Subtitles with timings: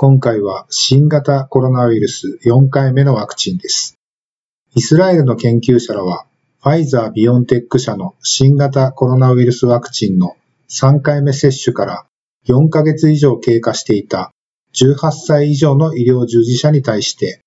[0.00, 3.98] 今回は新型コロナウイルス4回目のワクチンです。
[4.76, 6.24] イスラエルの研究者らは、
[6.62, 10.36] ファイザー・ビオンテック社の新型コロナウイルスワクチンの
[10.70, 12.06] 3回目接種から
[12.46, 14.30] 4ヶ月以上経過していた
[14.72, 17.40] 18歳以上の医療従事者に対して、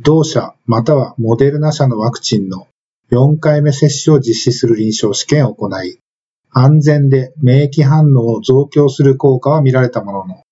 [0.00, 2.68] 同社またはモデルナ社のワクチンの
[3.10, 5.98] 4回目接種を実施する臨床試験を行い、
[6.48, 10.42] 安全で免疫反応を増強する効果は見られたものの、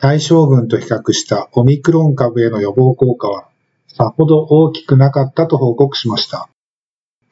[0.00, 3.50] 対象群と比較したオミクロン株への予防効果は
[4.00, 6.48] さほど大きくなかったと報告しました。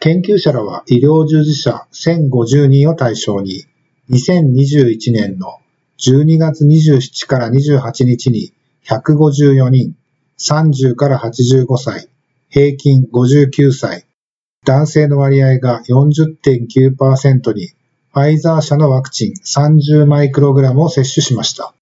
[0.00, 3.64] 研究者らは医療従事者1050人を対象に、
[4.10, 5.58] 2021年の
[5.98, 8.52] 12月27から28日に
[8.84, 9.96] 154人、
[10.38, 12.08] 30から85歳、
[12.50, 14.06] 平均59歳、
[14.64, 17.68] 男性の割合が40.9%に、
[18.12, 21.74] ファイザー社のワクチン30マイクログラムを接種しました。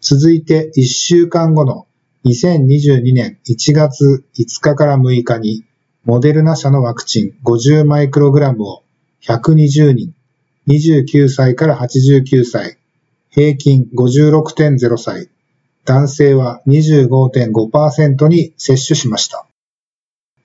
[0.00, 1.86] 続いて1週間後の
[2.24, 5.64] 2022年1月5日から6日に、
[6.04, 8.82] モデルナ社のワクチン50マイクログラムを
[9.22, 10.14] 120人、
[10.68, 12.78] 29歳から89歳、
[13.28, 15.28] 平均56.0歳、
[15.84, 19.46] 男性は25.5%に接種しました。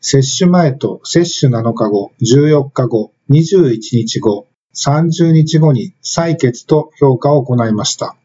[0.02, 8.18] 接種前と接種7日後、14日後、21日後、30日後に採血と評価を行いました。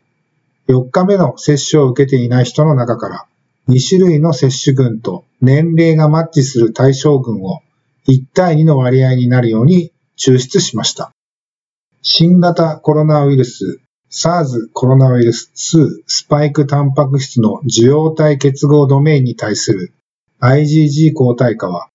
[0.70, 3.26] 4日目の接種を受けていない人の中から
[3.69, 7.60] 2種類の接種群と年齢がマッチする対象群を
[8.06, 11.10] 1対2の割合になるように抽出しました。
[12.03, 19.92] 新型コロナウイルス SARS コロナウイルス2スパイクタンパク質の受容体結合ドメインに対する
[20.41, 21.88] IgG 抗体価は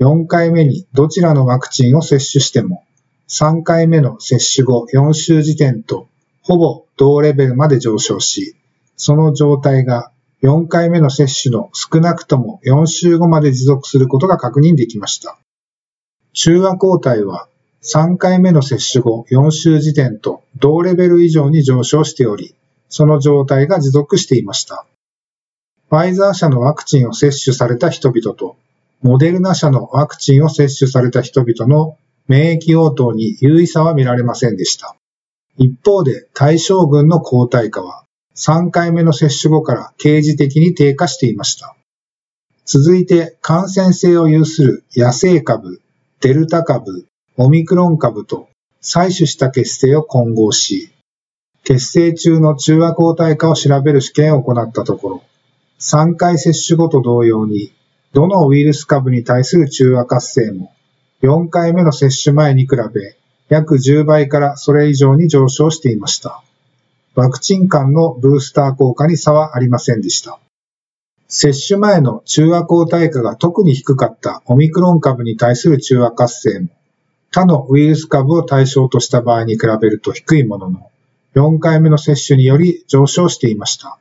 [0.00, 2.84] 4回目にどちらのワクチンを接種しても
[3.28, 6.08] 3回目の接種後4週時点と
[6.42, 8.56] ほぼ同レベルまで上昇し、
[8.96, 10.10] その状態が
[10.42, 15.38] 4回目の接種の少なくとも4週後まで持続することが確認できました。
[16.32, 17.48] 中和抗体は
[17.82, 22.54] 3回目の接種後4週時点と同レベル以上に上昇しており、
[22.88, 24.84] その状態が持続していました。
[25.88, 28.56] ファイザー社のワクチンを接種された人々と、
[29.02, 34.96] モデルナ社のワクチンを接種された人々の免疫応答に優位差は見られませんでした。
[35.58, 38.04] 一方で対象群の抗体価は
[38.36, 41.74] 3回目の接種後から刑事的に低下していました。
[42.64, 45.80] 続いて感染性を有する野生株、
[46.20, 48.48] デルタ株、オミクロン株と
[48.80, 50.90] 採取した血清を混合し、
[51.64, 55.22] 血清中の中和抗体価を調べる試験を行ったところ、
[55.80, 57.72] 3回接種後と同様に、
[58.12, 60.72] どのウイルス株に対する中和活性も
[61.22, 63.17] 4回目の接種前に比べ
[63.48, 66.42] 約10倍からそれ以上に上昇していました。
[67.14, 70.38] ワクチン間のブースター効果に差はありませんでした。
[71.28, 76.68] 接種前の中和抗体価が特に低かったオミクロン株に対する中和活性も
[77.30, 80.90] 他のウイルス株を対象とした場合に比べると低いものの
[81.34, 83.98] 4回目の接種により上昇していました。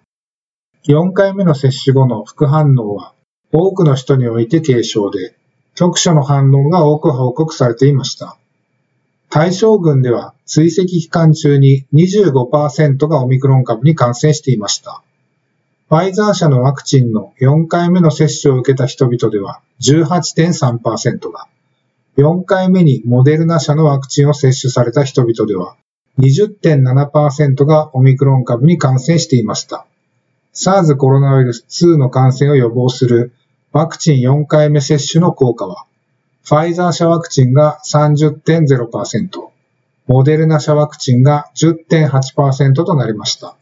[0.88, 3.14] 4回目の接種後の副反応は
[3.52, 5.36] 多くの人において軽症で
[5.76, 8.38] 局所の反応が多く報告されていました。
[9.38, 15.04] 対象群では追跡期間中に25%がオミクロン株に感染していました。
[15.90, 21.48] ファイザー社のワクチンの4回目の接種を受けた人々では18.3%が、
[22.18, 25.76] 4回目にモデルナ社のワクチンを接種された人々では
[26.18, 29.86] 20.7%がオミクロン株に感染していました。
[30.56, 33.34] SARS コロナウイルス2の感染を予防する
[33.72, 35.86] ワクチン4回目接種の効果は、
[36.48, 39.50] ファイザー社ワクチンが30.0%、
[40.08, 43.58] モデルナ社ワクチンが10.8%となりました。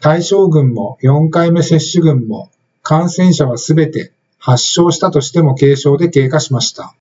[0.00, 2.50] 対象群も4回目接種群も
[2.80, 6.94] 感染者はすべて発症したとしても軽症で経過しました。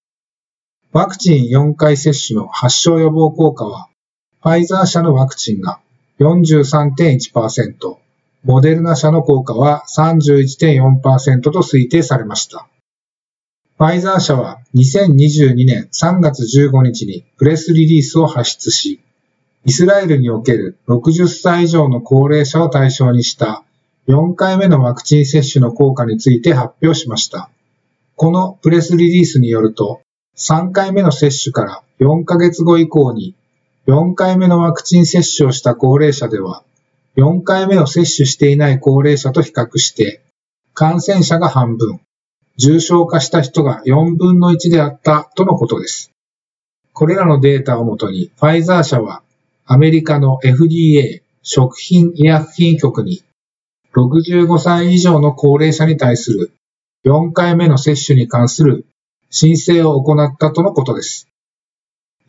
[0.91, 3.87] ワクチン4回接種の発症予防効果は、
[4.44, 5.79] ファイザー社のワクチンが
[6.19, 7.97] 43.1%、
[8.44, 12.67] モデルナ社の効果は31.4%と推定されました。
[13.81, 19.01] ファイザー社は2022年3月15日にプレスリリースを発出し、
[19.66, 23.63] イスラエルにおける60歳以上の高齢者を対象にした
[24.07, 27.50] 4回目のワクチン接種の効果について発表しました。
[28.16, 30.01] このプレスリリースによると、
[30.38, 33.33] 3回目の接種から4ヶ月後以降に
[33.88, 36.63] 4回目のワクチン接種をした高齢者では、
[37.18, 40.22] 4回目を接種していない高齢者と比較して、
[40.75, 42.00] 感染者が半分、
[42.61, 46.11] 重症化した人が4分の1であったとのことです。
[46.93, 49.23] これらのデータをもとに、ファイザー社は
[49.65, 53.23] アメリカの FDA 食品医薬品局に
[53.95, 56.51] 65歳以上の高齢者に対する
[57.03, 58.85] 4回目の接種に関する
[59.31, 61.27] 申請を行ったとのことです。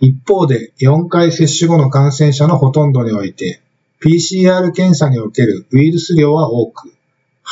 [0.00, 3.60] 一方で4回接種後の感染者のほとんどにおいて
[4.02, 6.94] PCR 検査におけるウイルス量は多く、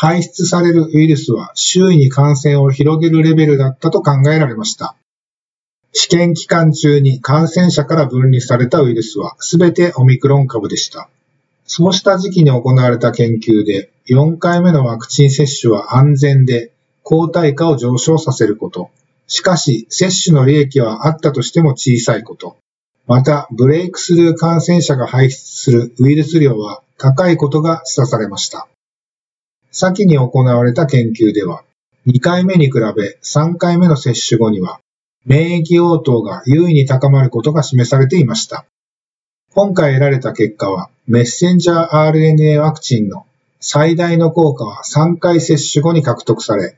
[0.03, 4.97] 排出されるウイルスは周囲に感染を広げるレベルだったと考えられました。
[5.93, 11.11] 試験期間中に感染者から分離されたウイルスは全てオミクロン株でした。
[11.67, 18.89] そうした時期に行われた研究で、4回目のワクチン接種は安全で、抗体価を上昇させること。
[19.27, 22.57] しかし、接種の利益はあったとしても小さいこと。
[23.07, 28.67] また、ブレイクスルー感染者が排出するウイルス量は高いことが示唆されました。
[29.71, 31.65] 先に行われた研究では、
[32.07, 34.81] 2回目に比べ3回目の接種後には、
[35.27, 38.65] 免疫応答が優位に高まることが示されていました。
[39.53, 43.27] 今回得られた結果は、メッセンジャー RNA ワクチンの
[43.61, 46.77] 最大の効果は3回接種後に獲得され、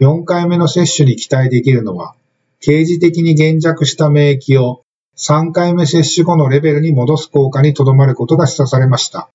[0.00, 2.14] 4回目の接種に期待できるのは、
[2.60, 4.82] 刑事的に減弱した免疫を
[5.16, 9.28] 3回目接種後のレベルに戻す効果にとどまることが示唆されました。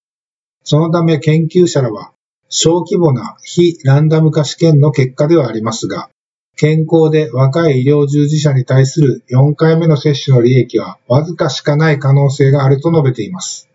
[0.63, 2.11] そのため研究者らは、
[2.49, 6.09] 小規模な非ランダム化試験の結果ではありますが、
[6.55, 13.69] 健康で若い医療従事者に対する4回目の接種の利益はわずかしかない可能性があると述べています。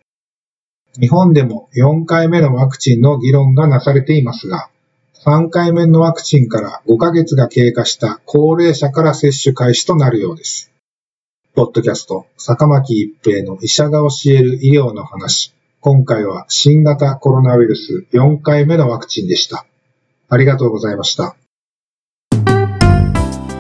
[1.01, 4.69] 日本でも4回目のワクチンの議論がなされていますが、
[5.25, 10.73] 3回目のワクチンから5ヶ月が経過した高齢者から接種開始となるようです。
[11.55, 15.55] ポッドキャスト、坂巻一平の医者が教える医療の話。
[15.85, 19.67] 今回は新型コロナウイルス4回目のワクチンでした。
[20.29, 21.35] ありがとうございました。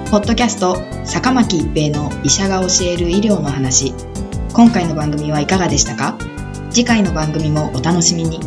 [0.08, 3.92] ポッドキャスト坂巻一平の医者が教える医療の話
[4.54, 6.16] 今回の番組はいかがでしたか？
[6.70, 8.38] 次回の番組もお楽しみに